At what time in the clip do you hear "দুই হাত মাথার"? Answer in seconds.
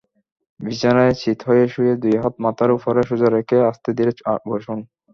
2.01-2.69